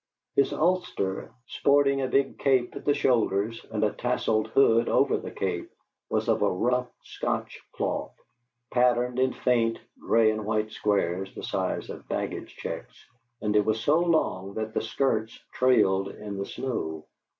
[0.35, 5.29] His ulster, sporting a big cape at the shoulders, and a tasselled hood over the
[5.29, 5.69] cape,
[6.09, 8.15] was of a rough Scotch cloth,
[8.71, 13.05] patterned in faint, gray and white squares the size of baggage checks,
[13.43, 17.05] and it was so long that the skirts trailed in the snow.